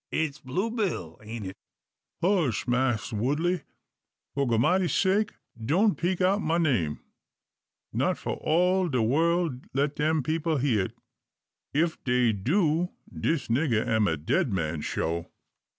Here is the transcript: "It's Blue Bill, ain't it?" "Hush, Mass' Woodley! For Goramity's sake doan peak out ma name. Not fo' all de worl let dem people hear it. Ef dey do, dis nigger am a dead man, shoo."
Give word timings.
"It's 0.11 0.39
Blue 0.39 0.71
Bill, 0.71 1.19
ain't 1.23 1.45
it?" 1.45 1.55
"Hush, 2.23 2.67
Mass' 2.67 3.13
Woodley! 3.13 3.61
For 4.33 4.47
Goramity's 4.47 4.95
sake 4.95 5.33
doan 5.63 5.93
peak 5.93 6.21
out 6.21 6.41
ma 6.41 6.57
name. 6.57 7.01
Not 7.93 8.17
fo' 8.17 8.33
all 8.37 8.89
de 8.89 8.99
worl 8.99 9.59
let 9.75 9.95
dem 9.97 10.23
people 10.23 10.57
hear 10.57 10.85
it. 10.85 10.97
Ef 11.75 12.03
dey 12.03 12.31
do, 12.33 12.89
dis 13.13 13.47
nigger 13.47 13.85
am 13.85 14.07
a 14.07 14.17
dead 14.17 14.51
man, 14.51 14.81
shoo." 14.81 15.27